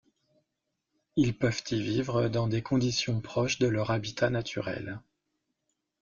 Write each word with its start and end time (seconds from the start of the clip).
Ils 1.15 1.37
peuvent 1.37 1.61
y 1.69 1.79
vivre 1.79 2.27
dans 2.27 2.47
des 2.47 2.63
conditions 2.63 3.21
proches 3.21 3.59
de 3.59 3.67
leur 3.67 3.91
habitat 3.91 4.31
naturel. 4.31 4.99